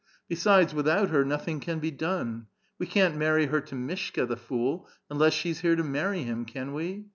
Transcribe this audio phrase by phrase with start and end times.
[0.29, 2.47] "Besides, without her, nothing can be done;
[2.79, 6.73] we can't marry her to Mishka, the fool, unless she's here to marry him, can
[6.73, 7.05] we?